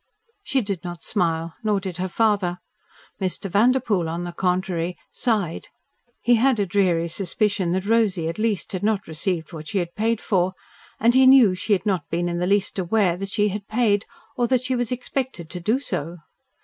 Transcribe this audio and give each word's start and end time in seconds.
She 0.41 0.61
did 0.61 0.83
not 0.83 1.03
smile, 1.03 1.53
nor 1.63 1.79
did 1.79 1.97
her 1.97 2.07
father. 2.07 2.57
Mr. 3.21 3.51
Vanderpoel, 3.51 4.09
on 4.09 4.23
the 4.23 4.31
contrary, 4.31 4.97
sighed. 5.11 5.67
He 6.23 6.37
had 6.41 6.59
a 6.59 6.65
dreary 6.65 7.07
suspicion 7.07 7.69
that 7.73 7.85
Rosy, 7.85 8.27
at 8.27 8.39
least, 8.39 8.71
had 8.71 8.81
not 8.81 9.07
received 9.07 9.53
what 9.53 9.67
she 9.67 9.77
had 9.77 9.93
paid 9.93 10.19
for, 10.19 10.53
and 10.99 11.13
he 11.13 11.27
knew 11.27 11.53
she 11.53 11.73
had 11.73 11.85
not 11.85 12.09
been 12.09 12.27
in 12.27 12.39
the 12.39 12.47
least 12.47 12.79
aware 12.79 13.15
that 13.15 13.29
she 13.29 13.49
had 13.49 13.67
paid 13.67 14.05
or 14.35 14.47
that 14.47 14.63
she 14.63 14.75
was 14.75 14.91
expected 14.91 15.51
to 15.51 15.59
do 15.59 15.77
so. 15.79 16.17